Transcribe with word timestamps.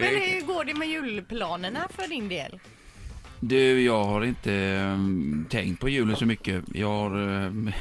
Men 0.00 0.22
hur 0.22 0.46
går 0.46 0.64
det 0.64 0.74
med 0.74 0.88
julplanerna 0.88 1.88
för 1.90 2.08
din 2.08 2.28
del? 2.28 2.58
Du, 3.40 3.82
jag 3.82 4.04
har 4.04 4.24
inte 4.24 4.50
um, 4.94 5.46
tänkt 5.50 5.80
på 5.80 5.88
julen 5.88 6.16
så 6.16 6.26
mycket. 6.26 6.64
Jag 6.74 6.88
har, 6.88 7.16
um, 7.18 7.72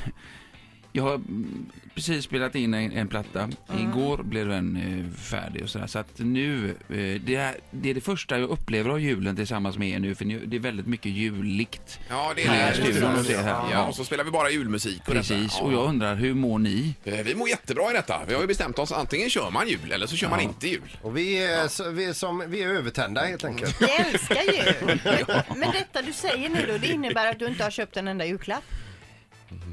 jag 0.96 1.04
har 1.04 1.16
mm, 1.16 1.66
precis 1.96 2.26
spelat 2.26 2.55
in 2.55 2.73
en, 2.73 2.92
en 2.92 3.07
platta. 3.07 3.50
Igår 3.79 4.18
blev 4.23 4.47
den 4.47 4.78
uh, 4.78 5.14
färdig 5.18 5.64
och 5.64 5.70
sådär. 5.70 5.88
Så 5.88 6.00
att 6.00 6.20
nu, 6.20 6.66
uh, 6.91 7.21
det, 7.25 7.36
är, 7.36 7.55
det 7.71 7.89
är 7.89 7.93
det 7.93 8.02
första 8.02 8.39
jag 8.39 8.50
upplever 8.50 8.89
av 8.89 9.00
julen 9.02 9.36
tillsammans 9.36 9.78
med 9.78 9.89
er 9.89 10.00
nu. 10.00 10.16
För 10.16 10.25
nu, 10.25 10.46
det 10.46 10.55
är 10.55 10.60
väldigt 10.60 10.88
mycket 10.88 11.11
juligt. 11.11 12.00
Ja, 12.10 12.34
det 12.36 12.43
är 12.43 12.47
Här 12.47 12.70
det. 12.70 12.84
studion 12.84 13.11
hos 13.16 13.29
er 13.29 13.38
här. 13.38 13.50
Ja, 13.50 13.68
Ja. 13.71 13.86
och 13.88 13.96
så 13.96 14.05
spelar 14.05 14.23
vi 14.23 14.32
bara 14.32 14.50
julmusik. 14.50 15.05
på 15.05 15.11
Precis, 15.11 15.60
och 15.61 15.73
jag 15.73 15.86
undrar 15.89 16.16
hur 16.16 16.34
mår 16.34 16.60
ni? 16.60 16.93
Eh, 17.04 17.14
Vi 17.25 17.36
mår 17.36 17.50
jättebra 17.50 17.91
i 17.91 17.93
detta. 17.93 18.21
Vi 18.27 18.34
har 18.34 18.41
ju 18.41 18.48
bestämt 18.48 18.80
oss, 18.80 18.91
antingen 18.91 19.30
kör 19.30 19.52
man 19.52 19.68
jul 19.68 19.91
eller 19.91 20.07
så 20.07 20.16
kör 20.16 20.30
man 20.30 20.39
inte 20.39 20.68
jul. 20.68 20.98
Och 21.02 21.18
vi 21.18 21.43
är, 21.43 21.68
så, 21.68 21.89
vi 21.89 22.05
är, 22.05 22.14
som, 22.14 22.43
vi 22.48 22.64
är 22.64 22.68
övertända 22.68 23.21
helt 23.21 23.43
enkelt. 23.43 23.82
Vi 23.82 23.86
älskar 23.91 24.36
jul. 24.54 25.00
Men 25.55 25.71
detta 25.71 26.02
du 26.02 26.14
säger 26.14 26.50
nu 26.50 26.66
då, 26.68 26.77
det 26.77 26.88
innebär 26.88 27.32
att 27.32 27.39
du 27.39 27.47
inte 27.47 27.64
har 27.64 27.71
köpt 27.71 27.97
en 27.97 28.07
enda 28.07 28.25
julklapp. 28.25 28.64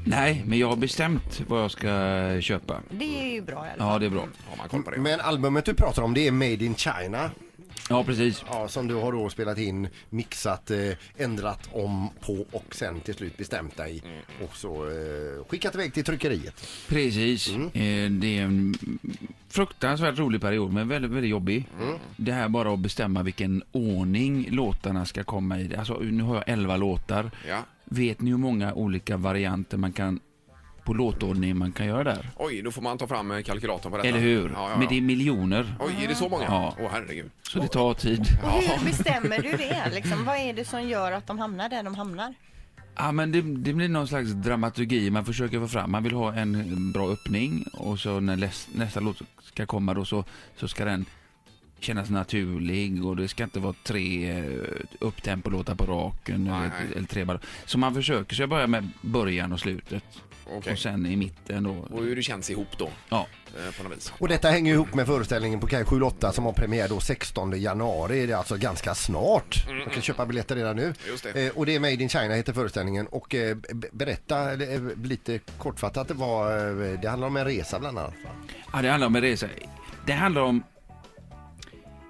Nej, 0.05 0.43
men 0.47 0.59
jag 0.59 0.67
har 0.67 0.75
bestämt 0.75 1.41
vad 1.47 1.63
jag 1.63 1.71
ska 1.71 1.87
köpa. 2.41 2.81
Det 2.89 3.19
är 3.21 3.33
ju 3.33 3.41
bra 3.41 3.55
i 3.55 3.69
alla 3.69 3.77
fall. 3.77 3.93
Ja, 3.93 3.99
det 3.99 4.05
är 4.05 4.09
bra. 4.09 4.27
Har 4.49 4.57
man 4.57 4.69
koll 4.69 4.83
på 4.83 4.91
det? 4.91 4.97
Men 4.97 5.19
albumet 5.19 5.65
du 5.65 5.73
pratar 5.73 6.01
om 6.03 6.13
det 6.13 6.27
är 6.27 6.31
Made 6.31 6.65
in 6.65 6.75
China. 6.75 7.31
Ja, 7.89 8.03
precis. 8.03 8.43
Ja, 8.49 8.67
som 8.67 8.87
du 8.87 8.95
har 8.95 9.11
då 9.11 9.29
spelat 9.29 9.57
in, 9.57 9.87
mixat, 10.09 10.71
eh, 10.71 10.77
ändrat 11.17 11.69
om 11.71 12.09
på 12.21 12.45
och 12.51 12.65
sen 12.75 12.99
till 12.99 13.13
slut 13.13 13.37
bestämt 13.37 13.77
dig 13.77 14.03
och 14.43 14.55
så 14.55 14.85
eh, 14.89 15.45
skickat 15.49 15.75
iväg 15.75 15.93
till 15.93 16.03
tryckeriet. 16.03 16.67
Precis. 16.87 17.49
Mm. 17.49 17.65
Eh, 17.67 18.19
Det 18.21 18.37
är 18.37 18.43
en 18.43 18.75
fruktansvärt 19.49 20.17
rolig 20.19 20.41
period, 20.41 20.73
men 20.73 20.87
väldigt, 20.87 21.11
väldigt 21.11 21.31
jobbig. 21.31 21.67
Mm. 21.81 21.97
Det 22.17 22.31
här 22.31 22.49
bara 22.49 22.73
att 22.73 22.79
bestämma 22.79 23.23
vilken 23.23 23.63
ordning 23.71 24.47
låtarna 24.51 25.05
ska 25.05 25.23
komma 25.23 25.59
i. 25.59 25.75
Alltså, 25.75 25.93
nu 25.99 26.23
har 26.23 26.35
jag 26.35 26.43
11 26.47 26.77
låtar. 26.77 27.31
Ja. 27.49 27.59
Vet 27.85 28.21
ni 28.21 28.29
hur 28.29 28.37
många 28.37 28.73
olika 28.73 29.17
varianter 29.17 29.77
man 29.77 29.91
kan 29.93 30.19
på 30.85 30.93
låtordning 30.93 31.57
man 31.57 31.71
kan 31.71 31.85
göra 31.87 32.03
där? 32.03 32.29
Oj, 32.37 32.61
då 32.61 32.71
får 32.71 32.81
man 32.81 32.97
ta 32.97 33.07
fram 33.07 33.31
eh, 33.31 33.41
kalkylatorn 33.41 33.91
på 33.91 33.97
detta. 33.97 34.09
Eller 34.09 34.19
hur? 34.19 34.49
Ja, 34.49 34.53
ja, 34.55 34.69
ja. 34.69 34.77
Men 34.77 34.87
det 34.87 34.97
är 34.97 35.01
miljoner, 35.01 35.75
Oj, 35.79 36.03
är 36.03 36.07
det 36.07 36.15
så 36.15 36.29
många? 36.29 36.43
Ja. 36.43 36.75
Åh, 36.79 36.89
herregud. 36.91 37.31
så 37.41 37.59
det 37.59 37.67
tar 37.67 37.93
tid. 37.93 38.19
Och 38.43 38.49
hur 38.51 38.85
bestämmer 38.85 39.41
du 39.41 39.51
det? 39.51 39.89
Liksom? 39.93 40.25
Vad 40.25 40.37
är 40.37 40.53
det 40.53 40.65
som 40.65 40.87
gör 40.89 41.11
att 41.11 41.27
de 41.27 41.39
hamnar 41.39 41.69
där 41.69 41.83
de 41.83 41.95
hamnar? 41.95 42.33
Ja, 42.95 43.11
men 43.11 43.31
det, 43.31 43.41
det 43.41 43.73
blir 43.73 43.89
någon 43.89 44.07
slags 44.07 44.31
dramaturgi 44.31 45.09
man 45.11 45.25
försöker 45.25 45.59
få 45.59 45.67
fram. 45.67 45.91
Man 45.91 46.03
vill 46.03 46.13
ha 46.13 46.33
en 46.33 46.91
bra 46.91 47.09
öppning 47.09 47.65
och 47.73 47.99
så 47.99 48.19
när 48.19 48.35
läs, 48.35 48.67
nästa 48.75 48.99
låt 48.99 49.21
ska 49.41 49.65
komma 49.65 49.93
då 49.93 50.05
så, 50.05 50.25
så 50.55 50.67
ska 50.67 50.85
den 50.85 51.05
kännas 51.83 52.09
naturlig 52.09 53.05
och 53.05 53.15
det 53.15 53.27
ska 53.27 53.43
inte 53.43 53.59
vara 53.59 53.73
tre 53.83 54.31
eh, 54.31 54.43
upptempolåtar 54.99 55.75
på 55.75 55.85
raken 55.85 56.43
Nej, 56.43 56.53
eller, 56.53 56.69
nej. 56.69 56.97
eller 56.97 57.07
tre 57.07 57.25
bara. 57.25 57.39
Så 57.65 57.77
man 57.77 57.93
försöker, 57.93 58.35
så 58.35 58.41
jag 58.41 58.49
börjar 58.49 58.67
med 58.67 58.89
början 59.01 59.53
och 59.53 59.59
slutet 59.59 60.03
Okej. 60.57 60.73
och 60.73 60.79
sen 60.79 61.05
i 61.05 61.15
mitten 61.15 61.63
då. 61.63 61.87
Och 61.91 62.03
hur 62.03 62.15
det 62.15 62.23
känns 62.23 62.49
ihop 62.49 62.77
då, 62.77 62.89
Ja, 63.09 63.27
eh, 63.47 63.77
på 63.77 63.83
något 63.83 63.97
vis. 63.97 64.13
Och 64.19 64.27
detta 64.27 64.49
hänger 64.49 64.73
ihop 64.73 64.93
med 64.93 65.05
föreställningen 65.05 65.59
på 65.59 65.67
Kaj 65.67 65.85
78 65.85 66.31
som 66.31 66.45
har 66.45 66.53
premiär 66.53 66.89
då 66.89 66.99
16 66.99 67.61
januari. 67.61 68.25
Det 68.25 68.33
är 68.33 68.37
alltså 68.37 68.57
ganska 68.57 68.95
snart. 68.95 69.65
Man 69.67 69.93
kan 69.93 70.01
köpa 70.01 70.25
biljetter 70.25 70.55
redan 70.55 70.75
nu. 70.75 70.93
Just 71.07 71.23
det. 71.23 71.45
Eh, 71.45 71.51
och 71.57 71.65
det 71.65 71.75
är 71.75 71.79
Made 71.79 71.93
in 71.93 72.09
China 72.09 72.33
heter 72.33 72.53
föreställningen. 72.53 73.07
Och 73.07 73.35
eh, 73.35 73.57
berätta 73.91 74.53
eh, 74.53 74.81
lite 75.03 75.39
kortfattat, 75.57 76.07
det, 76.07 76.13
var, 76.13 76.57
eh, 76.91 76.99
det 76.99 77.09
handlar 77.09 77.27
om 77.27 77.37
en 77.37 77.45
resa 77.45 77.79
bland 77.79 77.99
annat. 77.99 78.13
va? 78.23 78.29
ja 78.73 78.81
det 78.81 78.89
handlar 78.89 79.07
om 79.07 79.15
en 79.15 79.21
resa. 79.21 79.47
Det 80.05 80.13
handlar 80.13 80.41
om... 80.41 80.63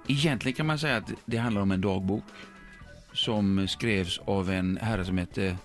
Egentligen 0.08 0.56
kan 0.56 0.66
man 0.66 0.78
säga 0.78 0.96
att 0.96 1.12
det 1.26 1.36
handlar 1.36 1.62
om 1.62 1.70
en 1.70 1.80
dagbok 1.80 2.24
som 3.12 3.68
skrevs 3.68 4.18
av 4.24 4.50
en 4.50 4.76
herre 4.82 5.04
som 5.04 5.18
hette 5.18 5.56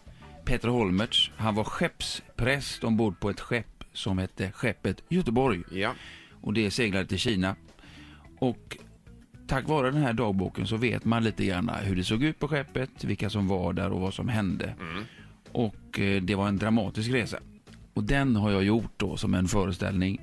Peter 0.45 0.67
Holmertz. 0.67 1.31
Han 1.37 1.55
var 1.55 1.63
skeppspräst 1.63 2.83
ombord 2.83 3.19
på 3.19 3.29
ett 3.29 3.39
skepp 3.39 3.83
som 3.93 4.17
hette 4.17 4.51
Skeppet 4.51 5.03
Göteborg 5.09 5.63
Ja. 5.71 5.93
och 6.41 6.53
det 6.53 6.71
seglade 6.71 7.05
till 7.05 7.19
Kina. 7.19 7.55
Och 8.39 8.77
tack 9.47 9.67
vare 9.67 9.91
den 9.91 10.01
här 10.03 10.13
dagboken 10.13 10.67
så 10.67 10.77
vet 10.77 11.05
man 11.05 11.23
lite 11.23 11.45
grann 11.45 11.69
hur 11.83 11.95
det 11.95 12.03
såg 12.03 12.23
ut 12.23 12.39
på 12.39 12.47
skeppet, 12.47 13.03
vilka 13.03 13.29
som 13.29 13.47
var 13.47 13.73
där 13.73 13.89
och 13.91 14.01
vad 14.01 14.13
som 14.13 14.27
hände. 14.29 14.75
Och 15.51 15.99
eh, 15.99 16.21
det 16.21 16.35
var 16.35 16.47
en 16.47 16.57
dramatisk 16.57 17.09
resa. 17.11 17.39
Och 17.93 18.03
den 18.03 18.35
har 18.35 18.51
jag 18.51 18.63
gjort 18.63 18.93
då 18.97 19.17
som 19.17 19.33
en 19.33 19.47
föreställning 19.47 20.21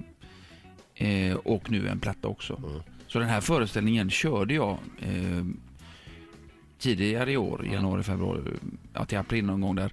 eh, 0.94 1.34
och 1.36 1.70
nu 1.70 1.88
en 1.88 2.00
platta 2.00 2.28
också. 2.28 2.82
Så 3.06 3.18
den 3.18 3.28
här 3.28 3.40
föreställningen 3.40 4.10
körde 4.10 4.54
jag 4.54 4.78
eh, 4.98 5.44
tidigare 6.78 7.32
i 7.32 7.36
år, 7.36 7.66
januari, 7.66 8.02
februari, 8.02 8.40
ja, 8.94 9.04
till 9.04 9.18
april 9.18 9.44
någon 9.44 9.60
gång 9.60 9.74
där. 9.76 9.92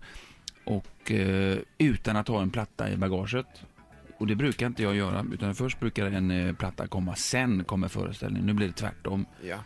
Och 0.64 1.12
eh, 1.12 1.58
utan 1.78 2.16
att 2.16 2.28
ha 2.28 2.42
en 2.42 2.50
platta 2.50 2.90
i 2.92 2.98
bagaget. 2.98 3.46
Och 4.18 4.28
det 4.28 4.36
brukar 4.36 4.68
inte 4.68 4.84
jag 4.84 4.96
göra, 4.96 5.26
utan 5.34 5.56
först 5.56 5.80
brukar 5.80 6.06
en 6.06 6.32
eh, 6.32 6.56
platta 6.56 6.88
komma, 6.88 7.16
sen 7.16 7.64
kommer 7.64 7.88
föreställningen. 7.88 8.46
Nu 8.46 8.54
blir 8.54 8.68
det 8.68 8.74
tvärtom. 8.74 9.26
ja. 9.48 9.58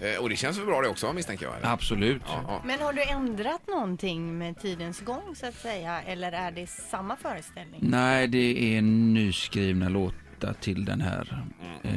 Eh, 0.00 0.20
Och 0.22 0.28
det 0.28 0.36
känns 0.36 0.58
väl 0.58 0.66
bra 0.66 0.80
det 0.80 0.88
också 0.88 1.12
misstänker 1.12 1.46
jag? 1.46 1.56
Eller? 1.56 1.68
Absolut. 1.72 2.22
Ja, 2.26 2.44
ja. 2.48 2.62
Men 2.64 2.80
har 2.80 2.92
du 2.92 3.02
ändrat 3.02 3.66
någonting 3.68 4.38
med 4.38 4.60
tidens 4.60 5.00
gång 5.00 5.34
så 5.36 5.46
att 5.46 5.54
säga? 5.54 6.02
Eller 6.02 6.32
är 6.32 6.50
det 6.52 6.66
samma 6.66 7.16
föreställning? 7.16 7.80
Nej, 7.82 8.28
det 8.28 8.76
är 8.76 8.82
nyskrivna 8.82 9.88
låtar 9.88 10.18
till 10.60 10.84
den 10.84 11.00
här. 11.00 11.42
Eh, 11.82 11.90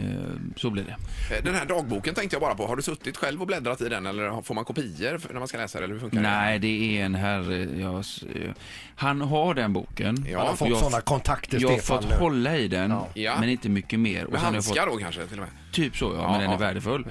så 0.55 0.69
blir 0.69 0.83
det. 0.83 1.35
Eh, 1.35 1.43
Den 1.43 1.55
här 1.55 1.65
dagboken 1.65 2.15
tänkte 2.15 2.35
jag 2.35 2.41
bara 2.41 2.55
på. 2.55 2.67
Har 2.67 2.75
du 2.75 2.81
suttit 2.81 3.17
själv 3.17 3.41
och 3.41 3.47
bläddrat 3.47 3.81
i 3.81 3.89
den 3.89 4.05
eller 4.05 4.41
får 4.41 4.55
man 4.55 4.65
kopior 4.65 5.21
när 5.33 5.39
man 5.39 5.47
ska 5.47 5.57
läsa 5.57 5.77
det? 5.79 5.83
Eller 5.83 5.93
hur 5.93 6.01
funkar 6.01 6.21
Nej, 6.21 6.59
det 6.59 6.99
är 6.99 7.05
en 7.05 7.15
herre. 7.15 7.79
Jag, 7.79 7.99
s- 7.99 8.23
eh, 8.35 8.51
han 8.95 9.21
har 9.21 9.53
den 9.53 9.73
boken. 9.73 10.25
Ja, 10.31 10.37
Han 10.39 10.47
har 10.47 10.55
fått 10.55 10.69
jag- 10.69 10.77
sådana 10.77 11.01
kontakter 11.01 11.59
Jag 11.61 11.69
har 11.69 11.77
fått 11.77 12.09
nu. 12.09 12.15
hålla 12.15 12.57
i 12.57 12.67
den, 12.67 12.93
Ja. 13.13 13.35
men 13.39 13.49
inte 13.49 13.69
mycket 13.69 13.99
mer. 13.99 14.25
Och 14.25 14.31
Med 14.31 14.39
jag 14.41 14.45
handskar 14.45 14.81
fått, 14.81 14.91
då 14.93 14.97
kanske 14.99 15.27
till 15.27 15.39
och 15.39 15.45
med? 15.45 15.49
typ 15.71 15.97
så, 15.97 16.05
ja, 16.05 16.21
Ja, 16.21 16.31
men 16.31 16.39
den 16.39 16.49
är 16.49 16.53
ja. 16.53 16.59
värdefull. 16.59 17.07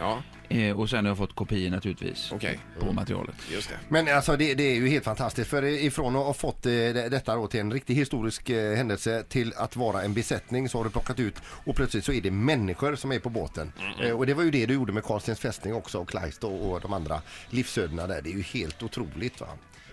Eh, 0.48 0.80
och 0.80 0.90
sen 0.90 1.04
har 1.04 1.10
jag 1.10 1.18
fått 1.18 1.34
kopior 1.34 1.70
naturligtvis 1.70 2.32
okej. 2.32 2.58
på 2.80 2.92
materialet. 2.92 3.34
Just 3.52 3.68
det. 3.68 3.76
Men 3.88 4.08
alltså 4.16 4.36
det, 4.36 4.54
det 4.54 4.62
är 4.62 4.74
ju 4.74 4.88
helt 4.88 5.04
fantastiskt 5.04 5.50
för 5.50 5.64
ifrån 5.64 6.16
att 6.16 6.24
ha 6.26 6.34
fått 6.34 6.66
eh, 6.66 6.70
det- 6.70 7.08
detta 7.08 7.34
då 7.34 7.46
till 7.46 7.60
en 7.60 7.72
riktig 7.72 7.94
historisk 7.94 8.50
eh, 8.50 8.76
händelse 8.76 9.22
till 9.28 9.52
att 9.56 9.76
vara 9.76 10.02
en 10.02 10.14
besättning 10.14 10.68
så 10.68 10.78
har 10.78 10.84
du 10.84 10.90
plockat 10.90 11.20
ut 11.20 11.34
och 11.46 11.76
plötsligt 11.76 12.04
så 12.04 12.12
är 12.12 12.20
det 12.20 12.30
människor 12.30 12.96
som 12.96 13.12
är 13.12 13.18
på 13.18 13.28
båten. 13.30 13.72
Eh, 14.02 14.10
och 14.10 14.26
det 14.26 14.34
var 14.34 14.42
ju 14.42 14.50
det 14.50 14.66
du 14.66 14.74
gjorde 14.74 14.92
med 14.92 15.04
Karlstens 15.04 15.38
fästning 15.40 15.74
också 15.74 15.98
och 15.98 16.08
Kleist 16.08 16.44
och, 16.44 16.70
och 16.72 16.80
de 16.80 16.92
andra 16.92 17.20
livsödena 17.50 18.06
där. 18.06 18.22
Det 18.22 18.30
är 18.30 18.34
ju 18.36 18.42
helt 18.42 18.82
otroligt 18.82 19.40
va. 19.40 19.46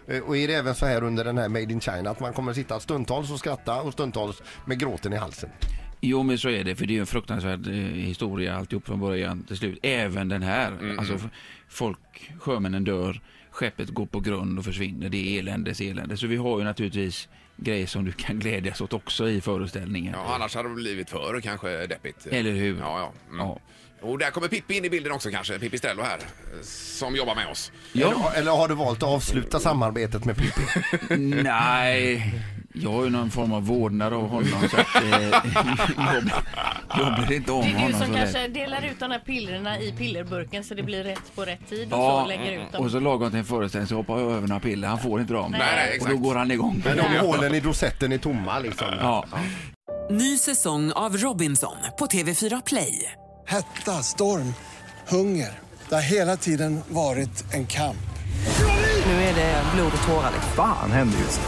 Eh, 0.07 0.19
Och 0.19 0.37
är 0.37 0.47
det 0.47 0.53
även 0.53 0.75
så 0.75 0.85
här 0.85 1.03
under 1.03 1.23
den 1.25 1.37
här 1.37 1.47
Made 1.49 1.73
in 1.73 1.81
China 1.81 2.09
att 2.09 2.19
man 2.19 2.33
kommer 2.33 2.53
sitta 2.53 2.79
stundtals 2.79 3.31
och 3.31 3.39
skratta 3.39 3.81
och 3.81 3.93
stundtals 3.93 4.41
med 4.65 4.79
gråten 4.79 5.13
i 5.13 5.15
halsen? 5.17 5.49
Jo, 6.01 6.23
men 6.23 6.37
så 6.37 6.49
är 6.49 6.63
det, 6.63 6.75
för 6.75 6.85
det 6.85 6.91
är 6.93 6.95
ju 6.95 6.99
en 6.99 7.07
fruktansvärd 7.07 7.67
eh, 7.67 7.73
historia 7.83 8.55
alltihop 8.57 8.85
från 8.87 8.99
början 8.99 9.43
till 9.43 9.57
slut. 9.57 9.79
Även 9.83 10.29
den 10.29 10.41
här. 10.43 10.95
Alltså, 10.97 11.13
f- 11.15 11.21
folk, 11.69 12.31
sjömännen 12.39 12.83
dör, 12.83 13.21
skeppet 13.51 13.89
går 13.89 14.05
på 14.05 14.19
grund 14.19 14.59
och 14.59 14.65
försvinner. 14.65 15.09
Det 15.09 15.17
är 15.17 15.39
eländes 15.39 15.81
elände. 15.81 16.17
Så 16.17 16.27
vi 16.27 16.35
har 16.35 16.57
ju 16.59 16.63
naturligtvis 16.65 17.29
grejer 17.57 17.87
som 17.87 18.05
du 18.05 18.11
kan 18.11 18.39
glädjas 18.39 18.81
åt 18.81 18.93
också 18.93 19.29
i 19.29 19.41
föreställningen. 19.41 20.13
Ja, 20.17 20.35
annars 20.35 20.55
hade 20.55 20.69
det 20.69 20.75
blivit 20.75 21.09
för 21.09 21.41
kanske 21.41 21.87
deppigt. 21.87 22.27
Eller 22.31 22.51
hur? 22.51 22.77
Ja, 22.79 22.99
ja. 22.99 23.13
Mm. 23.29 23.39
Ja. 23.39 23.59
Och 24.01 24.17
där 24.17 24.31
kommer 24.31 24.47
Pippi 24.47 24.77
in 24.77 24.85
i 24.85 24.89
bilden 24.89 25.11
också 25.11 25.29
kanske, 25.31 25.59
Pippi 25.59 25.77
Stello 25.77 26.01
här, 26.01 26.19
som 26.63 27.15
jobbar 27.15 27.35
med 27.35 27.47
oss. 27.47 27.71
Ja, 27.93 28.07
Eller, 28.11 28.39
eller 28.41 28.51
har 28.51 28.67
du 28.67 28.75
valt 28.75 28.97
att 29.03 29.09
avsluta 29.09 29.59
samarbetet 29.59 30.25
med 30.25 30.37
Pippi? 30.37 30.61
nej. 31.43 32.33
Jag 32.73 32.91
har 32.91 33.03
ju 33.03 33.09
någon 33.09 33.31
form 33.31 33.53
av 33.53 33.65
vårdnad 33.65 34.13
av 34.13 34.29
honom 34.29 34.47
så 34.71 34.77
att 34.77 35.03
eh, 35.03 35.21
jag, 35.21 36.23
jag 36.97 37.25
bryr 37.27 37.35
inte 37.37 37.51
om 37.51 37.61
Det 37.61 37.67
är 37.67 37.71
du 37.73 37.77
honom 37.79 37.99
som 37.99 38.07
så 38.07 38.13
kanske 38.13 38.41
lätt. 38.41 38.53
delar 38.53 38.85
ut 38.91 38.99
de 38.99 39.11
här 39.11 39.19
pillerna 39.19 39.79
i 39.79 39.91
pillerburken 39.91 40.63
så 40.63 40.73
det 40.73 40.83
blir 40.83 41.03
rätt 41.03 41.35
på 41.35 41.45
rätt 41.45 41.69
tid 41.69 41.93
och 41.93 41.99
Ja, 41.99 42.21
så 42.23 42.27
lägger 42.27 42.51
ut 42.65 42.71
dem. 42.71 42.85
och 42.85 42.91
så 42.91 42.99
lagom 42.99 43.29
till 43.29 43.39
en 43.39 43.45
föreställning 43.45 43.87
så 43.87 43.95
hoppar 43.95 44.19
jag 44.19 44.31
över 44.31 44.47
några 44.47 44.59
piller. 44.59 44.87
Han 44.87 44.99
får 44.99 45.21
inte 45.21 45.33
dem. 45.33 45.51
Nej, 45.51 45.59
nej, 45.75 45.89
och 45.89 45.95
exakt. 45.95 46.11
då 46.11 46.17
går 46.17 46.35
han 46.35 46.51
igång. 46.51 46.81
Men 46.85 46.97
de 46.97 47.03
hålen 47.27 47.55
i 47.55 47.59
rosetten 47.59 48.11
är 48.11 48.17
tomma 48.17 48.59
liksom. 48.59 48.87
Ja. 48.99 49.25
Ny 50.09 50.37
säsong 50.37 50.91
av 50.91 51.17
Robinson 51.17 51.75
på 51.99 52.05
TV4 52.05 52.61
Play. 52.65 53.11
Hetta, 53.47 53.91
storm, 54.03 54.53
hunger. 55.07 55.59
Det 55.89 55.95
har 55.95 56.01
hela 56.01 56.37
tiden 56.37 56.81
varit 56.89 57.53
en 57.53 57.67
kamp. 57.67 57.97
Nu 59.05 59.13
är 59.13 59.35
det 59.35 59.63
blod 59.75 59.91
och 60.01 60.07
tårar. 60.07 60.31
liksom. 60.33 60.51
Fan 60.55 60.91
händer 60.91 61.19
just 61.19 61.41
nu. 61.41 61.47